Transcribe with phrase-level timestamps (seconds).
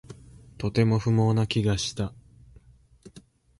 [0.57, 2.11] とても不毛な気がした